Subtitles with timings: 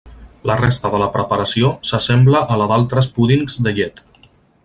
[0.51, 4.05] La resta de la preparació s'assembla a la d'altres púdings de llet.